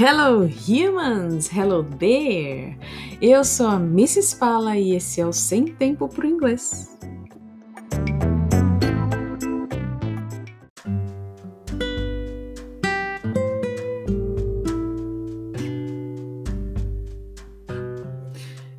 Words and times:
Hello 0.00 0.46
humans, 0.46 1.48
hello 1.48 1.82
there. 1.82 2.78
Eu 3.20 3.42
sou 3.42 3.66
a 3.66 3.74
Mrs. 3.80 4.36
Fala 4.38 4.76
e 4.76 4.94
esse 4.94 5.20
é 5.20 5.26
o 5.26 5.32
Sem 5.32 5.74
Tempo 5.74 6.08
pro 6.08 6.24
Inglês. 6.24 6.96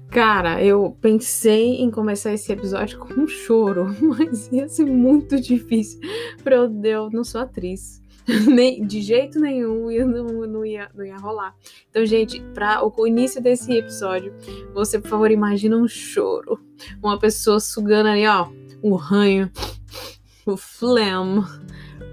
Cara, 0.10 0.64
eu 0.64 0.98
pensei 1.02 1.82
em 1.82 1.92
começar 1.92 2.32
esse 2.32 2.50
episódio 2.50 2.98
com 2.98 3.24
um 3.24 3.28
choro, 3.28 3.94
mas 4.02 4.50
ia 4.54 4.70
ser 4.70 4.86
muito 4.86 5.38
difícil 5.42 6.00
para 6.42 6.56
eu, 6.56 6.82
eu 6.82 7.10
não 7.10 7.26
sou 7.26 7.42
atriz. 7.42 7.99
Nem, 8.48 8.86
de 8.86 9.02
jeito 9.02 9.40
nenhum 9.40 9.90
eu 9.90 10.08
não, 10.08 10.26
não, 10.48 10.66
ia, 10.66 10.90
não 10.94 11.04
ia 11.04 11.18
rolar. 11.18 11.56
Então, 11.90 12.06
gente, 12.06 12.40
para 12.54 12.86
o, 12.86 13.08
início 13.08 13.42
desse 13.42 13.74
episódio, 13.74 14.34
você, 14.74 15.00
por 15.00 15.10
favor, 15.10 15.32
imagina 15.32 15.76
um 15.76 15.88
choro. 15.88 16.60
Uma 17.02 17.18
pessoa 17.18 17.60
sugando 17.60 18.10
ali, 18.10 18.28
ó, 18.28 18.48
o 18.82 18.96
ranho, 18.96 19.50
o 20.46 20.56
phlegm. 20.56 21.44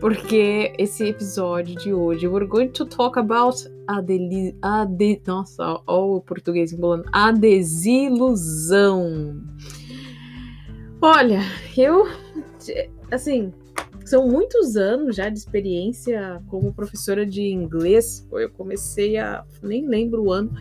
Porque 0.01 0.73
esse 0.79 1.05
episódio 1.05 1.77
de 1.77 1.93
hoje, 1.93 2.29
we're 2.29 2.47
going 2.47 2.69
to 2.69 2.85
talk 2.85 3.19
about 3.19 3.57
a 3.87 4.01
deli 4.01 4.55
a 4.61 4.85
de 4.85 5.23
nossa, 5.27 5.81
ó, 5.87 6.17
o 6.17 6.21
português 6.21 6.73
embolando, 6.73 7.09
a 7.13 7.33
desilusão. 7.33 8.93
Olha, 11.01 11.41
eu 11.77 12.07
assim, 13.11 13.53
são 14.09 14.29
muitos 14.29 14.77
anos 14.77 15.17
já 15.17 15.29
de 15.29 15.39
experiência 15.39 16.43
como 16.49 16.73
professora 16.73 17.27
de 17.27 17.43
inglês. 17.43 18.27
Eu 18.33 18.51
comecei 18.51 19.17
a. 19.17 19.45
nem 19.63 19.87
lembro 19.87 20.23
o 20.23 20.33
ano. 20.33 20.53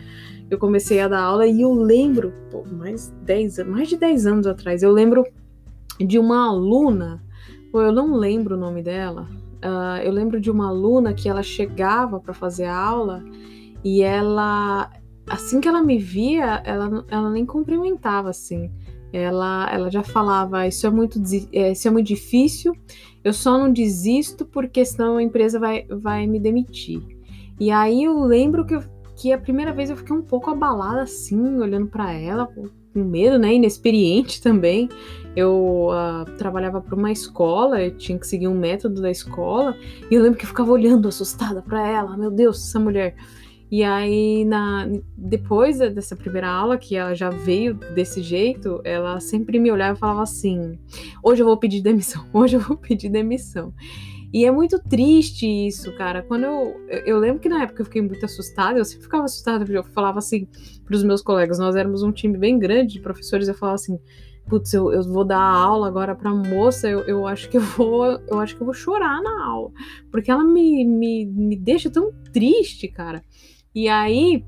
Eu 0.50 0.58
comecei 0.58 1.00
a 1.00 1.08
dar 1.08 1.20
aula 1.20 1.46
e 1.46 1.60
eu 1.60 1.72
lembro, 1.72 2.32
pô, 2.50 2.64
mais, 2.64 3.12
10, 3.22 3.66
mais 3.66 3.88
de 3.88 3.96
10 3.96 4.26
anos 4.26 4.46
atrás, 4.46 4.80
eu 4.82 4.92
lembro 4.92 5.24
de 5.98 6.20
uma 6.20 6.46
aluna, 6.46 7.20
pô, 7.72 7.80
eu 7.80 7.90
não 7.90 8.14
lembro 8.14 8.54
o 8.54 8.58
nome 8.58 8.80
dela. 8.80 9.28
Uh, 9.56 10.02
eu 10.04 10.12
lembro 10.12 10.40
de 10.40 10.50
uma 10.50 10.68
aluna 10.68 11.14
que 11.14 11.28
ela 11.28 11.42
chegava 11.42 12.20
para 12.20 12.32
fazer 12.32 12.66
a 12.66 12.76
aula 12.76 13.24
e 13.82 14.02
ela, 14.02 14.90
assim 15.28 15.60
que 15.60 15.66
ela 15.66 15.82
me 15.82 15.98
via, 15.98 16.62
ela, 16.64 17.04
ela 17.08 17.30
nem 17.30 17.44
cumprimentava 17.44 18.30
assim. 18.30 18.70
Ela, 19.12 19.68
ela 19.72 19.90
já 19.90 20.02
falava: 20.02 20.66
Isso 20.66 20.86
é 20.86 20.90
muito, 20.90 21.20
é, 21.52 21.72
isso 21.72 21.88
é 21.88 21.90
muito 21.90 22.06
difícil, 22.06 22.72
eu 23.26 23.32
só 23.32 23.58
não 23.58 23.72
desisto 23.72 24.46
porque 24.46 24.84
senão 24.84 25.16
a 25.16 25.22
empresa 25.22 25.58
vai, 25.58 25.84
vai 25.90 26.28
me 26.28 26.38
demitir. 26.38 27.02
E 27.58 27.72
aí 27.72 28.04
eu 28.04 28.20
lembro 28.20 28.64
que, 28.64 28.76
eu, 28.76 28.84
que 29.16 29.32
a 29.32 29.38
primeira 29.38 29.72
vez 29.72 29.90
eu 29.90 29.96
fiquei 29.96 30.14
um 30.14 30.22
pouco 30.22 30.48
abalada 30.48 31.02
assim, 31.02 31.58
olhando 31.58 31.88
para 31.88 32.12
ela, 32.12 32.46
com 32.46 32.68
medo, 32.94 33.36
né? 33.36 33.52
Inexperiente 33.54 34.38
também. 34.40 34.88
Eu 35.34 35.88
uh, 35.90 36.36
trabalhava 36.38 36.80
para 36.80 36.94
uma 36.94 37.10
escola, 37.10 37.82
eu 37.82 37.96
tinha 37.96 38.16
que 38.16 38.28
seguir 38.28 38.46
um 38.46 38.56
método 38.56 39.02
da 39.02 39.10
escola, 39.10 39.76
e 40.08 40.14
eu 40.14 40.22
lembro 40.22 40.38
que 40.38 40.44
eu 40.44 40.48
ficava 40.48 40.70
olhando 40.70 41.08
assustada 41.08 41.60
para 41.60 41.84
ela: 41.84 42.16
Meu 42.16 42.30
Deus, 42.30 42.64
essa 42.68 42.78
mulher. 42.78 43.16
E 43.70 43.82
aí, 43.82 44.44
na, 44.44 44.88
depois 45.16 45.78
dessa 45.78 46.14
primeira 46.14 46.48
aula, 46.48 46.78
que 46.78 46.94
ela 46.94 47.14
já 47.14 47.30
veio 47.30 47.74
desse 47.74 48.22
jeito, 48.22 48.80
ela 48.84 49.18
sempre 49.18 49.58
me 49.58 49.72
olhava 49.72 49.96
e 49.96 50.00
falava 50.00 50.22
assim: 50.22 50.78
hoje 51.22 51.42
eu 51.42 51.46
vou 51.46 51.56
pedir 51.56 51.82
demissão, 51.82 52.24
hoje 52.32 52.56
eu 52.56 52.60
vou 52.60 52.76
pedir 52.76 53.08
demissão. 53.08 53.74
E 54.32 54.44
é 54.44 54.50
muito 54.50 54.78
triste 54.78 55.46
isso, 55.46 55.96
cara. 55.96 56.22
Quando 56.22 56.44
eu. 56.44 56.80
Eu 57.04 57.18
lembro 57.18 57.40
que 57.40 57.48
na 57.48 57.62
época 57.62 57.80
eu 57.80 57.86
fiquei 57.86 58.02
muito 58.02 58.24
assustada, 58.24 58.78
eu 58.78 58.84
sempre 58.84 59.04
ficava 59.04 59.24
assustada, 59.24 59.64
porque 59.64 59.78
eu 59.78 59.84
falava 59.84 60.18
assim 60.18 60.46
para 60.84 60.94
os 60.94 61.02
meus 61.02 61.22
colegas, 61.22 61.58
nós 61.58 61.74
éramos 61.74 62.02
um 62.02 62.12
time 62.12 62.36
bem 62.38 62.58
grande 62.58 62.94
de 62.94 63.00
professores, 63.00 63.48
eu 63.48 63.54
falava 63.54 63.76
assim. 63.76 63.98
Putz, 64.48 64.72
eu, 64.72 64.92
eu 64.92 65.02
vou 65.02 65.24
dar 65.24 65.40
aula 65.40 65.88
agora 65.88 66.14
pra 66.14 66.32
moça, 66.32 66.88
eu, 66.88 67.00
eu 67.00 67.26
acho 67.26 67.48
que 67.50 67.56
eu 67.56 67.60
vou. 67.60 68.04
Eu 68.28 68.38
acho 68.38 68.54
que 68.54 68.62
eu 68.62 68.64
vou 68.64 68.74
chorar 68.74 69.20
na 69.20 69.44
aula. 69.44 69.72
Porque 70.08 70.30
ela 70.30 70.44
me, 70.44 70.84
me, 70.84 71.26
me 71.26 71.56
deixa 71.56 71.90
tão 71.90 72.12
triste, 72.32 72.86
cara. 72.86 73.24
E 73.76 73.90
aí, 73.90 74.42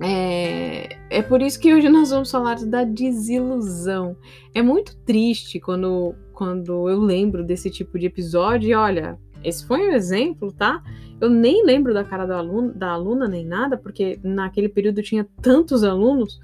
é, 0.00 0.96
é 1.10 1.20
por 1.20 1.42
isso 1.42 1.60
que 1.60 1.74
hoje 1.74 1.90
nós 1.92 2.08
vamos 2.08 2.30
falar 2.30 2.56
da 2.64 2.84
desilusão. 2.84 4.16
É 4.54 4.62
muito 4.62 4.96
triste 5.04 5.60
quando, 5.60 6.14
quando 6.32 6.88
eu 6.88 6.98
lembro 6.98 7.44
desse 7.44 7.68
tipo 7.68 7.98
de 7.98 8.06
episódio. 8.06 8.70
E 8.70 8.74
olha, 8.74 9.18
esse 9.44 9.66
foi 9.66 9.90
um 9.90 9.92
exemplo, 9.92 10.50
tá? 10.50 10.82
Eu 11.20 11.28
nem 11.28 11.66
lembro 11.66 11.92
da 11.92 12.02
cara 12.02 12.24
da 12.24 12.38
aluna, 12.38 12.72
da 12.72 12.92
aluna 12.92 13.28
nem 13.28 13.44
nada, 13.44 13.76
porque 13.76 14.18
naquele 14.22 14.70
período 14.70 15.02
tinha 15.02 15.28
tantos 15.42 15.84
alunos 15.84 16.40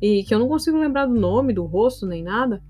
e 0.00 0.22
que 0.22 0.32
eu 0.32 0.38
não 0.38 0.46
consigo 0.46 0.78
lembrar 0.78 1.06
do 1.06 1.14
nome, 1.14 1.52
do 1.52 1.64
rosto, 1.64 2.06
nem 2.06 2.22
nada. 2.22 2.62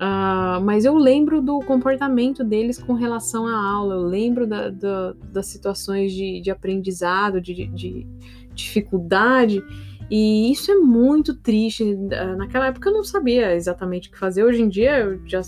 Uh, 0.00 0.58
mas 0.64 0.86
eu 0.86 0.96
lembro 0.96 1.42
do 1.42 1.60
comportamento 1.60 2.42
deles 2.42 2.82
com 2.82 2.94
relação 2.94 3.46
à 3.46 3.54
aula, 3.54 3.96
eu 3.96 4.02
lembro 4.02 4.46
da, 4.46 4.70
da, 4.70 5.12
das 5.30 5.48
situações 5.48 6.10
de, 6.14 6.40
de 6.40 6.50
aprendizado, 6.50 7.38
de, 7.38 7.66
de, 7.66 8.06
dificuldade. 8.54 9.62
E 10.10 10.50
isso 10.50 10.70
é 10.70 10.74
muito 10.74 11.34
triste. 11.34 11.96
Naquela 12.36 12.66
época 12.66 12.88
eu 12.88 12.92
não 12.92 13.04
sabia 13.04 13.54
exatamente 13.54 14.08
o 14.08 14.12
que 14.12 14.18
fazer. 14.18 14.44
Hoje 14.44 14.62
em 14.62 14.68
dia 14.68 14.98
eu 14.98 15.20
já, 15.26 15.40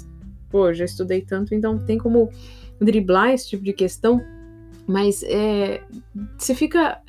pô, 0.49 0.73
já 0.73 0.85
estudei 0.85 1.21
tanto, 1.21 1.55
então 1.55 1.79
tem 1.79 1.99
como 1.99 2.31
driblar 2.81 3.31
esse 3.31 3.49
tipo 3.49 3.65
de 3.65 3.73
questão. 3.73 4.21
Mas 4.87 5.23
é, 5.25 5.83
você 6.39 6.55
fica 6.55 7.01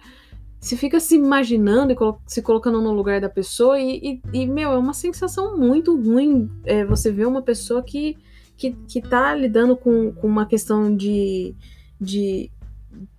se 0.64 0.78
fica 0.78 0.98
se 0.98 1.16
imaginando 1.16 1.92
e 1.92 1.96
colo 1.96 2.22
se 2.26 2.42
colocando 2.42 2.82
no 2.82 2.94
lugar 2.94 3.20
da 3.20 3.28
pessoa 3.28 3.78
e, 3.78 4.22
e, 4.32 4.44
e 4.44 4.48
meu, 4.48 4.72
é 4.72 4.78
uma 4.78 4.94
sensação 4.94 5.58
muito 5.58 5.94
ruim 5.94 6.50
é, 6.64 6.86
você 6.86 7.12
ver 7.12 7.26
uma 7.26 7.42
pessoa 7.42 7.84
que, 7.84 8.16
que, 8.56 8.72
que 8.88 9.02
tá 9.02 9.36
lidando 9.36 9.76
com, 9.76 10.14
com 10.14 10.26
uma 10.26 10.46
questão 10.46 10.96
de, 10.96 11.54
de 12.00 12.50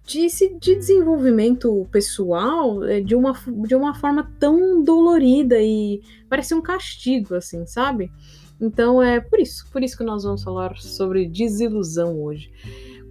de, 0.06 0.26
de 0.60 0.74
desenvolvimento 0.74 1.86
pessoal 1.90 2.84
é, 2.84 3.00
de 3.00 3.14
uma, 3.14 3.34
de 3.66 3.74
uma 3.74 3.94
forma 3.94 4.30
tão 4.38 4.82
dolorida 4.82 5.60
e 5.60 6.02
parece 6.28 6.54
um 6.54 6.60
castigo, 6.60 7.34
assim, 7.34 7.66
sabe? 7.66 8.10
Então 8.60 9.02
é 9.02 9.20
por 9.20 9.40
isso, 9.40 9.66
por 9.72 9.82
isso 9.82 9.96
que 9.96 10.04
nós 10.04 10.24
vamos 10.24 10.42
falar 10.42 10.76
sobre 10.78 11.26
desilusão 11.26 12.22
hoje. 12.22 12.50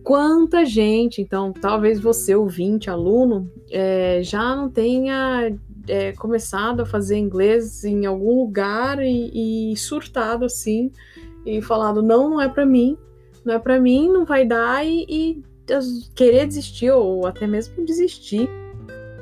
Quanta 0.04 0.66
gente, 0.66 1.22
então, 1.22 1.54
talvez 1.54 2.00
você, 2.00 2.36
ouvinte, 2.36 2.90
aluno, 2.90 3.50
é, 3.72 4.22
já 4.22 4.54
não 4.56 4.70
tenha 4.70 5.56
é, 5.88 6.12
começado 6.14 6.82
a 6.82 6.86
fazer 6.86 7.18
inglês 7.18 7.84
em 7.86 8.06
algum 8.06 8.42
lugar 8.42 9.02
e, 9.02 9.72
e 9.72 9.78
surtado 9.78 10.46
assim, 10.46 10.92
e 11.46 11.62
falado, 11.62 12.02
não, 12.02 12.30
não 12.32 12.42
é 12.42 12.50
para 12.50 12.66
mim, 12.66 12.98
não 13.46 13.54
é 13.54 13.60
para 13.60 13.80
mim, 13.80 14.10
não 14.10 14.26
vai 14.26 14.46
dar, 14.46 14.86
e, 14.86 15.06
e 15.08 15.44
querer 16.16 16.48
desistir 16.48 16.92
ou 16.92 17.26
até 17.26 17.48
mesmo 17.48 17.86
desistir. 17.86 18.50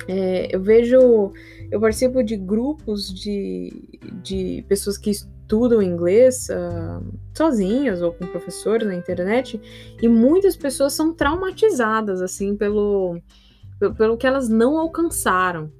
É, 0.07 0.55
eu 0.55 0.61
vejo, 0.61 1.31
eu 1.71 1.79
participo 1.79 2.23
de 2.23 2.35
grupos 2.35 3.13
de, 3.13 3.99
de 4.23 4.65
pessoas 4.67 4.97
que 4.97 5.11
estudam 5.11 5.81
inglês 5.81 6.47
uh, 6.49 7.05
sozinhas 7.35 8.01
ou 8.01 8.13
com 8.13 8.25
professores 8.27 8.87
na 8.87 8.95
internet 8.95 9.61
e 10.01 10.07
muitas 10.07 10.55
pessoas 10.55 10.93
são 10.93 11.13
traumatizadas 11.13 12.21
assim 12.21 12.55
pelo, 12.55 13.21
pelo, 13.97 14.17
que 14.17 14.25
elas 14.25 14.49
não 14.49 14.77
alcançaram. 14.77 15.71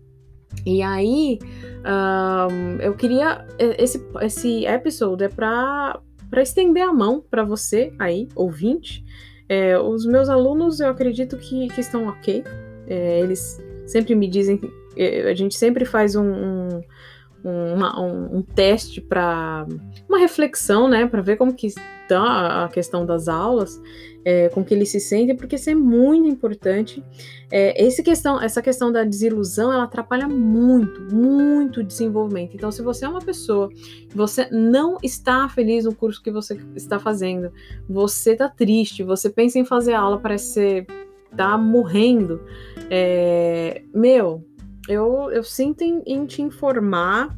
E 0.65 0.81
aí, 0.81 1.39
uh, 1.79 2.81
eu 2.81 2.93
queria 2.93 3.47
esse 3.57 4.05
esse 4.19 4.65
episódio 4.65 5.25
é 5.25 5.29
para 5.29 6.01
estender 6.41 6.83
a 6.83 6.91
mão 6.91 7.21
para 7.21 7.45
você 7.45 7.93
aí, 7.97 8.27
ouvinte, 8.35 9.03
é, 9.51 9.77
os 9.77 10.05
meus 10.05 10.29
alunos, 10.29 10.79
eu 10.79 10.89
acredito 10.89 11.37
que, 11.37 11.67
que 11.67 11.81
estão 11.81 12.07
ok. 12.07 12.41
É, 12.87 13.19
eles 13.19 13.61
sempre 13.85 14.15
me 14.15 14.25
dizem. 14.25 14.61
É, 14.95 15.29
a 15.29 15.33
gente 15.33 15.55
sempre 15.55 15.83
faz 15.83 16.15
um, 16.15 16.23
um, 16.23 17.73
uma, 17.73 17.99
um, 17.99 18.37
um 18.37 18.41
teste 18.41 19.01
para. 19.01 19.67
Uma 20.07 20.19
reflexão, 20.19 20.87
né? 20.87 21.05
Para 21.05 21.21
ver 21.21 21.35
como 21.35 21.53
que 21.53 21.67
está 21.67 22.63
a 22.63 22.69
questão 22.69 23.05
das 23.05 23.27
aulas 23.27 23.77
é, 24.23 24.49
com 24.49 24.63
que 24.63 24.73
eles 24.73 24.89
se 24.89 24.99
sentem, 24.99 25.35
porque 25.35 25.55
isso 25.55 25.69
é 25.69 25.75
muito 25.75 26.27
importante. 26.27 27.03
É, 27.51 27.83
esse 27.83 28.03
questão, 28.03 28.41
essa 28.41 28.61
questão 28.61 28.91
da 28.91 29.03
desilusão, 29.03 29.71
ela 29.71 29.83
atrapalha 29.83 30.27
muito, 30.27 31.13
muito 31.13 31.79
o 31.79 31.83
desenvolvimento. 31.83 32.55
Então, 32.55 32.71
se 32.71 32.81
você 32.81 33.05
é 33.05 33.09
uma 33.09 33.21
pessoa, 33.21 33.69
você 34.13 34.47
não 34.51 34.97
está 35.03 35.47
feliz 35.49 35.85
no 35.85 35.95
curso 35.95 36.21
que 36.21 36.31
você 36.31 36.59
está 36.75 36.99
fazendo, 36.99 37.51
você 37.89 38.31
está 38.31 38.47
triste, 38.47 39.03
você 39.03 39.29
pensa 39.29 39.59
em 39.59 39.65
fazer 39.65 39.93
aula, 39.93 40.19
parece 40.19 40.53
ser 40.53 40.87
tá 41.35 41.57
morrendo, 41.57 42.41
é, 42.89 43.83
meu, 43.93 44.45
eu, 44.89 45.31
eu 45.31 45.43
sinto 45.43 45.81
em, 45.81 46.01
em 46.05 46.25
te 46.25 46.41
informar 46.41 47.37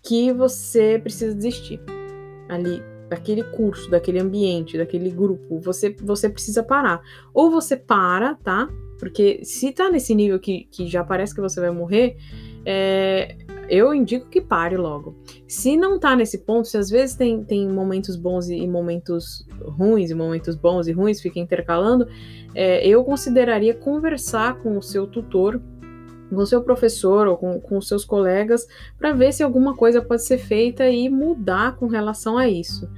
que 0.00 0.32
você 0.32 0.98
precisa 0.98 1.34
desistir 1.34 1.80
ali 2.48 2.80
daquele 3.10 3.42
curso, 3.42 3.90
daquele 3.90 4.20
ambiente, 4.20 4.78
daquele 4.78 5.10
grupo, 5.10 5.58
você, 5.58 5.94
você 6.00 6.30
precisa 6.30 6.62
parar. 6.62 7.02
Ou 7.34 7.50
você 7.50 7.76
para, 7.76 8.36
tá? 8.36 8.68
Porque 9.00 9.40
se 9.44 9.72
tá 9.72 9.90
nesse 9.90 10.14
nível 10.14 10.38
que, 10.38 10.68
que 10.70 10.86
já 10.86 11.02
parece 11.02 11.34
que 11.34 11.40
você 11.40 11.60
vai 11.60 11.72
morrer, 11.72 12.16
é, 12.64 13.36
eu 13.68 13.92
indico 13.92 14.28
que 14.28 14.40
pare 14.40 14.76
logo. 14.76 15.16
Se 15.48 15.76
não 15.76 15.98
tá 15.98 16.14
nesse 16.14 16.38
ponto, 16.38 16.68
se 16.68 16.78
às 16.78 16.88
vezes 16.88 17.16
tem, 17.16 17.42
tem 17.42 17.68
momentos 17.68 18.14
bons 18.14 18.48
e 18.48 18.64
momentos 18.68 19.44
ruins, 19.60 20.10
e 20.10 20.14
momentos 20.14 20.54
bons 20.54 20.86
e 20.86 20.92
ruins, 20.92 21.20
fica 21.20 21.40
intercalando, 21.40 22.06
é, 22.54 22.86
eu 22.86 23.02
consideraria 23.02 23.74
conversar 23.74 24.60
com 24.62 24.78
o 24.78 24.82
seu 24.82 25.08
tutor 25.08 25.60
com 26.34 26.46
seu 26.46 26.62
professor 26.62 27.26
ou 27.26 27.36
com, 27.36 27.60
com 27.60 27.80
seus 27.80 28.04
colegas 28.04 28.66
para 28.98 29.12
ver 29.12 29.32
se 29.32 29.42
alguma 29.42 29.76
coisa 29.76 30.00
pode 30.00 30.24
ser 30.24 30.38
feita 30.38 30.88
e 30.88 31.08
mudar 31.08 31.76
com 31.76 31.86
relação 31.86 32.38
a 32.38 32.48
isso. 32.48 32.88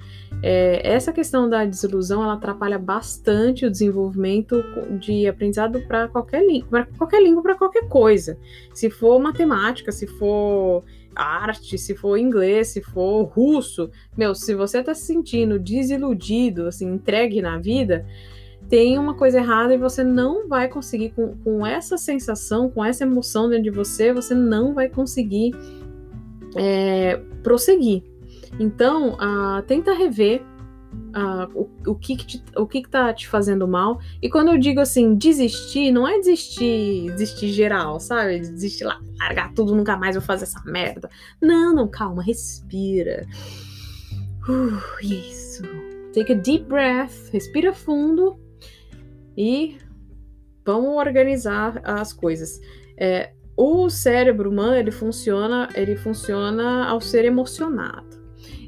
É, 0.43 0.81
essa 0.85 1.13
questão 1.13 1.49
da 1.49 1.65
desilusão 1.65 2.23
ela 2.23 2.35
atrapalha 2.35 2.79
bastante 2.79 3.65
o 3.65 3.71
desenvolvimento 3.71 4.63
de 4.99 5.27
aprendizado 5.29 5.81
para 5.87 6.09
qualquer 6.09 6.43
para 6.69 6.87
qualquer 6.99 7.23
língua, 7.23 7.43
para 7.43 7.55
qualquer 7.55 7.89
coisa. 7.89 8.37
Se 8.75 8.91
for 8.91 9.21
matemática, 9.21 9.93
se 9.93 10.07
for 10.07 10.83
arte, 11.15 11.79
se 11.79 11.95
for 11.95 12.17
inglês, 12.17 12.69
se 12.69 12.81
for 12.81 13.23
russo, 13.25 13.91
meu, 14.17 14.35
se 14.35 14.55
você 14.55 14.79
está 14.79 14.95
se 14.95 15.03
sentindo 15.03 15.59
desiludido, 15.59 16.67
assim, 16.67 16.93
entregue 16.93 17.41
na 17.41 17.59
vida, 17.59 18.07
tem 18.69 18.99
uma 18.99 19.15
coisa 19.15 19.39
errada 19.39 19.75
e 19.75 19.79
você 19.79 20.03
não 20.03 20.49
vai 20.49 20.69
conseguir, 20.69 21.11
com, 21.11 21.37
com 21.39 21.67
essa 21.67 21.99
sensação, 21.99 22.71
com 22.71 22.85
essa 22.85 23.05
emoção 23.05 23.49
dentro 23.49 23.65
de 23.65 23.71
você, 23.71 24.13
você 24.13 24.35
não 24.35 24.75
vai 24.75 24.89
conseguir 24.89 25.55
é, 26.57 27.21
prosseguir. 27.43 28.03
Então, 28.59 29.15
uh, 29.15 29.63
tenta 29.67 29.93
rever 29.93 30.43
uh, 30.93 31.51
o, 31.55 31.91
o, 31.91 31.95
que, 31.95 32.17
que 32.17 32.27
te, 32.27 32.45
o 32.57 32.67
que, 32.67 32.83
que 32.83 32.89
tá 32.89 33.13
te 33.13 33.29
fazendo 33.29 33.67
mal. 33.67 33.99
E 34.21 34.29
quando 34.29 34.49
eu 34.49 34.59
digo 34.59 34.81
assim, 34.81 35.15
desistir, 35.15 35.91
não 35.91 36.07
é 36.07 36.19
desistir, 36.19 37.11
desistir 37.13 37.49
geral, 37.49 37.99
sabe? 38.01 38.41
Desistir 38.41 38.85
lá, 38.85 39.01
largar 39.19 39.53
tudo, 39.55 39.75
nunca 39.75 39.97
mais 39.97 40.17
vou 40.17 40.25
fazer 40.25 40.45
essa 40.45 40.63
merda. 40.65 41.11
Não, 41.41 41.75
não, 41.75 41.89
calma, 41.89 42.23
respira. 42.23 43.27
Uh, 44.49 45.05
isso. 45.05 45.63
Take 46.13 46.33
a 46.33 46.37
deep 46.37 46.67
breath, 46.67 47.31
respira 47.33 47.73
fundo 47.73 48.39
e 49.37 49.79
vamos 50.65 50.97
organizar 50.97 51.81
as 51.85 52.13
coisas. 52.13 52.61
É, 52.99 53.33
o 53.57 53.91
cérebro 53.91 54.51
humano 54.51 54.77
ele 54.77 54.91
funciona, 54.91 55.69
ele 55.75 55.97
funciona 55.97 56.87
ao 56.89 57.01
ser 57.01 57.25
emocionado. 57.25 58.23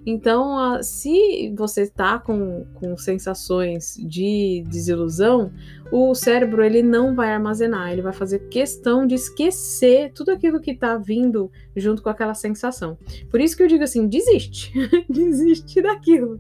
Então, 0.07 0.83
se 0.83 1.53
você 1.57 1.83
está 1.83 2.19
com, 2.19 2.67
com 2.75 2.97
sensações 2.97 3.95
de 3.97 4.63
desilusão, 4.69 5.51
o 5.91 6.15
cérebro 6.15 6.63
ele 6.63 6.83
não 6.83 7.15
vai 7.15 7.33
armazenar, 7.33 7.91
ele 7.91 8.03
vai 8.03 8.13
fazer 8.13 8.49
questão 8.51 9.07
de 9.07 9.15
esquecer 9.15 10.13
tudo 10.13 10.31
aquilo 10.31 10.61
que 10.61 10.73
está 10.73 10.99
vindo 10.99 11.51
junto 11.75 12.03
com 12.03 12.11
aquela 12.11 12.35
sensação. 12.35 12.99
Por 13.31 13.41
isso 13.41 13.57
que 13.57 13.63
eu 13.63 13.67
digo 13.67 13.83
assim, 13.83 14.07
desiste, 14.07 14.73
desiste 15.09 15.81
daquilo. 15.81 16.39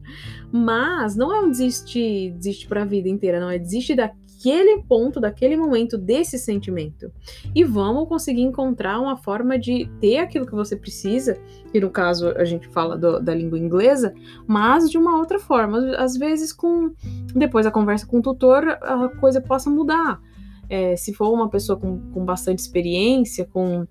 Mas 0.56 1.16
não 1.16 1.34
é 1.34 1.40
um 1.40 1.48
desiste, 1.48 2.30
desiste 2.30 2.68
para 2.68 2.82
a 2.82 2.84
vida 2.84 3.08
inteira, 3.08 3.40
não 3.40 3.50
é 3.50 3.58
desiste 3.58 3.94
da, 3.94 4.12
daquele 4.44 4.82
ponto, 4.82 5.20
daquele 5.20 5.56
momento, 5.56 5.96
desse 5.96 6.38
sentimento. 6.38 7.10
E 7.54 7.64
vamos 7.64 8.06
conseguir 8.06 8.42
encontrar 8.42 9.00
uma 9.00 9.16
forma 9.16 9.58
de 9.58 9.88
ter 10.00 10.18
aquilo 10.18 10.46
que 10.46 10.54
você 10.54 10.76
precisa, 10.76 11.38
e 11.72 11.80
no 11.80 11.90
caso 11.90 12.28
a 12.36 12.44
gente 12.44 12.68
fala 12.68 12.96
do, 12.96 13.18
da 13.20 13.34
língua 13.34 13.58
inglesa, 13.58 14.12
mas 14.46 14.90
de 14.90 14.98
uma 14.98 15.16
outra 15.16 15.38
forma. 15.38 15.96
Às 15.96 16.16
vezes, 16.16 16.52
com 16.52 16.92
depois 17.34 17.64
da 17.64 17.70
conversa 17.70 18.06
com 18.06 18.18
o 18.18 18.22
tutor, 18.22 18.68
a 18.82 19.08
coisa 19.20 19.40
possa 19.40 19.70
mudar. 19.70 20.20
É, 20.68 20.96
se 20.96 21.12
for 21.12 21.32
uma 21.32 21.48
pessoa 21.48 21.78
com, 21.78 22.00
com 22.12 22.24
bastante 22.24 22.58
experiência, 22.58 23.46
com 23.46 23.86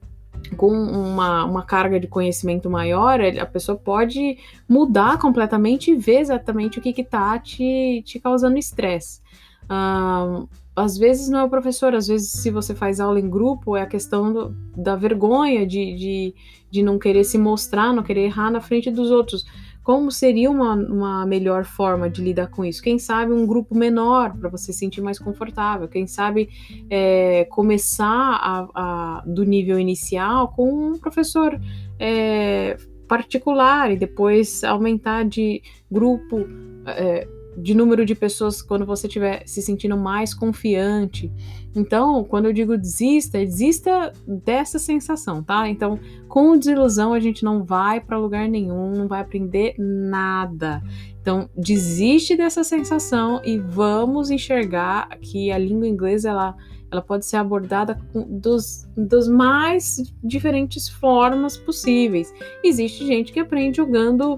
com 0.57 0.71
uma, 0.71 1.45
uma 1.45 1.63
carga 1.63 1.99
de 1.99 2.07
conhecimento 2.07 2.69
maior, 2.69 3.19
a 3.21 3.45
pessoa 3.45 3.77
pode 3.77 4.37
mudar 4.67 5.17
completamente 5.19 5.91
e 5.91 5.95
ver 5.95 6.19
exatamente 6.19 6.79
o 6.79 6.81
que 6.81 7.01
está 7.01 7.37
te, 7.39 8.01
te 8.05 8.19
causando 8.19 8.57
estresse. 8.57 9.21
Uh, 9.63 10.47
às 10.75 10.97
vezes 10.97 11.29
não 11.29 11.39
é 11.39 11.43
o 11.43 11.49
professor, 11.49 11.93
às 11.93 12.07
vezes 12.07 12.31
se 12.31 12.49
você 12.49 12.73
faz 12.73 12.99
aula 12.99 13.19
em 13.19 13.29
grupo, 13.29 13.77
é 13.77 13.83
a 13.83 13.87
questão 13.87 14.33
do, 14.33 14.55
da 14.75 14.95
vergonha 14.95 15.65
de, 15.67 15.95
de, 15.95 16.35
de 16.69 16.81
não 16.81 16.97
querer 16.97 17.23
se 17.23 17.37
mostrar, 17.37 17.93
não 17.93 18.03
querer 18.03 18.25
errar 18.25 18.51
na 18.51 18.59
frente 18.59 18.89
dos 18.89 19.11
outros. 19.11 19.45
Como 19.83 20.09
seria 20.11 20.49
uma, 20.49 20.73
uma 20.73 21.25
melhor 21.25 21.65
forma 21.65 22.09
de 22.09 22.21
lidar 22.21 22.47
com 22.47 22.63
isso? 22.63 22.81
Quem 22.81 22.97
sabe 22.97 23.33
um 23.33 23.45
grupo 23.45 23.75
menor 23.75 24.33
para 24.37 24.49
você 24.49 24.71
se 24.71 24.79
sentir 24.79 25.01
mais 25.01 25.19
confortável. 25.19 25.87
Quem 25.87 26.07
sabe 26.07 26.49
é, 26.89 27.45
começar 27.49 28.07
a, 28.07 28.69
a, 28.73 29.23
do 29.25 29.43
nível 29.43 29.77
inicial 29.77 30.47
com 30.49 30.91
um 30.91 30.97
professor 30.97 31.59
é, 31.99 32.77
particular 33.07 33.91
e 33.91 33.97
depois 33.97 34.63
aumentar 34.63 35.23
de 35.25 35.61
grupo. 35.91 36.47
É, 36.87 37.27
de 37.57 37.73
número 37.73 38.05
de 38.05 38.15
pessoas 38.15 38.61
quando 38.61 38.85
você 38.85 39.07
estiver 39.07 39.43
se 39.45 39.61
sentindo 39.61 39.97
mais 39.97 40.33
confiante. 40.33 41.31
Então, 41.75 42.23
quando 42.23 42.45
eu 42.45 42.53
digo 42.53 42.77
desista, 42.77 43.37
desista 43.39 44.13
dessa 44.27 44.77
sensação, 44.79 45.43
tá? 45.43 45.67
Então, 45.67 45.99
com 46.27 46.57
desilusão 46.57 47.13
a 47.13 47.19
gente 47.19 47.43
não 47.43 47.63
vai 47.63 47.99
para 47.99 48.17
lugar 48.17 48.47
nenhum, 48.47 48.91
não 48.91 49.07
vai 49.07 49.21
aprender 49.21 49.75
nada. 49.77 50.81
Então, 51.21 51.49
desiste 51.55 52.35
dessa 52.35 52.63
sensação 52.63 53.41
e 53.43 53.57
vamos 53.57 54.29
enxergar 54.29 55.07
que 55.21 55.51
a 55.51 55.57
língua 55.57 55.87
inglesa 55.87 56.29
ela 56.29 56.55
ela 56.93 57.01
pode 57.01 57.25
ser 57.25 57.37
abordada 57.37 57.99
dos, 58.13 58.87
dos 58.95 59.27
mais 59.27 60.13
diferentes 60.23 60.87
formas 60.87 61.57
possíveis. 61.57 62.31
Existe 62.63 63.03
gente 63.05 63.33
que 63.33 63.39
aprende 63.39 63.77
jogando 63.77 64.37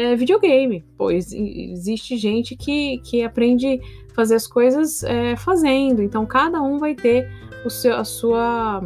é, 0.00 0.16
videogame, 0.16 0.82
pois 0.96 1.32
existe 1.32 2.16
gente 2.16 2.56
que, 2.56 2.98
que 3.04 3.22
aprende 3.22 3.80
fazer 4.14 4.34
as 4.34 4.46
coisas 4.46 5.02
é, 5.02 5.36
fazendo, 5.36 6.02
então 6.02 6.24
cada 6.24 6.62
um 6.62 6.78
vai 6.78 6.94
ter 6.94 7.30
o 7.64 7.70
seu, 7.70 7.94
a 7.94 8.04
sua 8.04 8.82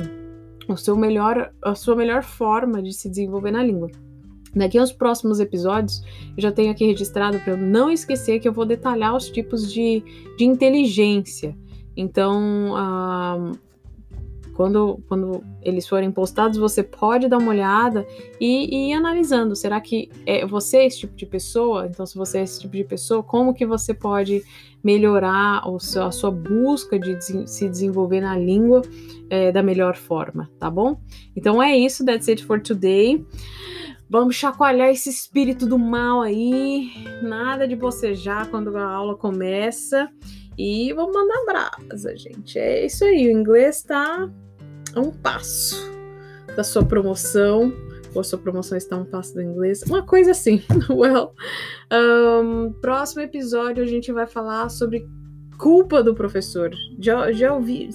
o 0.67 0.77
seu 0.77 0.97
melhor 0.97 1.53
a 1.63 1.75
sua 1.75 1.95
melhor 1.95 2.23
forma 2.23 2.83
de 2.83 2.93
se 2.93 3.09
desenvolver 3.09 3.53
na 3.53 3.63
língua. 3.63 3.91
Daqui 4.55 4.79
aos 4.79 4.93
próximos 4.93 5.41
episódios, 5.41 6.03
eu 6.37 6.43
já 6.43 6.53
tenho 6.53 6.71
aqui 6.71 6.85
registrado 6.85 7.39
para 7.41 7.53
eu 7.53 7.57
não 7.57 7.91
esquecer 7.91 8.39
que 8.39 8.47
eu 8.47 8.53
vou 8.53 8.65
detalhar 8.65 9.15
os 9.17 9.29
tipos 9.29 9.73
de, 9.73 10.03
de 10.39 10.45
inteligência. 10.45 11.57
Então, 11.97 12.73
uh, 12.73 13.59
quando, 14.55 15.01
quando 15.09 15.43
eles 15.63 15.87
forem 15.87 16.11
postados, 16.11 16.59
você 16.59 16.83
pode 16.83 17.29
dar 17.29 17.39
uma 17.39 17.51
olhada 17.51 18.07
e, 18.41 18.75
e 18.75 18.91
ir 18.91 18.93
analisando. 18.95 19.57
Será 19.57 19.81
que 19.81 20.09
é, 20.25 20.47
você 20.47 20.79
é 20.79 20.87
esse 20.87 21.01
tipo 21.01 21.15
de 21.15 21.27
pessoa? 21.27 21.87
Então, 21.87 22.07
se 22.07 22.17
você 22.17 22.39
é 22.39 22.43
esse 22.43 22.61
tipo 22.61 22.77
de 22.77 22.85
pessoa, 22.85 23.23
como 23.23 23.53
que 23.53 23.67
você 23.67 23.93
pode 23.93 24.43
melhorar 24.83 25.69
o 25.69 25.81
seu, 25.81 26.05
a 26.05 26.13
sua 26.13 26.31
busca 26.31 26.99
de 26.99 27.19
se 27.49 27.69
desenvolver 27.69 28.21
na 28.21 28.37
língua 28.37 28.83
é, 29.31 29.51
da 29.51 29.63
melhor 29.63 29.97
forma, 29.97 30.51
tá 30.59 30.71
bom? 30.71 31.01
Então 31.35 31.63
é 31.63 31.77
isso, 31.77 32.05
that's 32.05 32.29
it 32.29 32.45
for 32.45 32.61
today. 32.61 33.27
Vamos 34.09 34.37
chacoalhar 34.37 34.91
esse 34.91 35.09
espírito 35.09 35.67
do 35.67 35.79
mal 35.79 36.21
aí, 36.21 36.91
nada 37.23 37.67
de 37.67 37.75
bocejar 37.75 38.49
quando 38.51 38.77
a 38.77 38.85
aula 38.85 39.17
começa. 39.17 40.09
E 40.57 40.93
vamos 40.93 41.13
mandar 41.13 41.45
brasa, 41.47 42.17
gente. 42.17 42.59
É 42.59 42.87
isso 42.87 43.05
aí, 43.05 43.27
o 43.27 43.31
inglês 43.31 43.83
tá 43.83 44.31
a 44.95 45.01
um 45.01 45.11
passo 45.11 45.77
da 46.57 46.63
sua 46.63 46.85
promoção, 46.85 47.73
ou 48.15 48.23
sua 48.23 48.39
promoção 48.39 48.79
está 48.79 48.97
a 48.97 49.01
um 49.01 49.05
passo 49.05 49.35
do 49.35 49.43
inglês, 49.43 49.83
uma 49.83 50.03
coisa 50.03 50.31
assim. 50.31 50.63
well, 50.89 51.33
um, 51.93 52.73
próximo 52.81 53.23
episódio 53.23 53.83
a 53.83 53.87
gente 53.87 54.13
vai 54.13 54.27
falar 54.27 54.69
sobre 54.69 55.07
culpa 55.59 56.03
do 56.03 56.15
professor. 56.15 56.71
Já, 56.99 57.33
já 57.33 57.55
ouvi. 57.55 57.89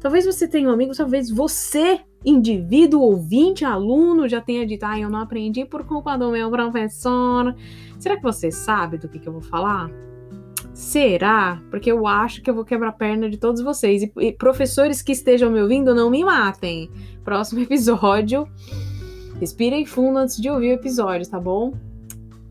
Talvez 0.00 0.26
você 0.26 0.46
tenha 0.46 0.68
um 0.68 0.72
amigo, 0.72 0.94
talvez 0.94 1.30
você, 1.30 2.00
indivíduo, 2.24 3.00
ouvinte, 3.00 3.64
aluno, 3.64 4.28
já 4.28 4.40
tenha 4.40 4.66
dito: 4.66 4.84
ah, 4.84 4.98
eu 4.98 5.08
não 5.08 5.20
aprendi 5.20 5.64
por 5.64 5.84
culpa 5.84 6.16
do 6.16 6.30
meu 6.30 6.50
professor. 6.50 7.54
Será 7.98 8.16
que 8.16 8.22
você 8.22 8.50
sabe 8.50 8.98
do 8.98 9.08
que, 9.08 9.18
que 9.18 9.28
eu 9.28 9.32
vou 9.32 9.42
falar? 9.42 9.90
Será? 10.74 11.62
Porque 11.70 11.92
eu 11.92 12.06
acho 12.06 12.42
que 12.42 12.48
eu 12.48 12.54
vou 12.54 12.64
quebrar 12.64 12.88
a 12.88 12.92
perna 12.92 13.28
de 13.28 13.36
todos 13.36 13.62
vocês. 13.62 14.02
E, 14.02 14.12
e 14.18 14.32
professores 14.32 15.02
que 15.02 15.12
estejam 15.12 15.50
me 15.50 15.60
ouvindo, 15.60 15.94
não 15.94 16.10
me 16.10 16.24
matem. 16.24 16.90
Próximo 17.24 17.60
episódio. 17.62 18.46
Respirem 19.38 19.84
fundo 19.84 20.18
antes 20.18 20.40
de 20.40 20.48
ouvir 20.48 20.70
o 20.70 20.74
episódio, 20.74 21.28
tá 21.28 21.38
bom? 21.38 21.74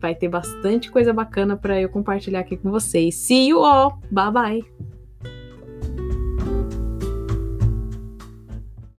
Vai 0.00 0.14
ter 0.14 0.28
bastante 0.28 0.90
coisa 0.90 1.12
bacana 1.12 1.56
para 1.56 1.80
eu 1.80 1.88
compartilhar 1.88 2.40
aqui 2.40 2.56
com 2.56 2.70
vocês. 2.70 3.14
See 3.14 3.48
you 3.48 3.60
all! 3.60 3.98
Bye 4.10 4.32
bye! 4.32 4.91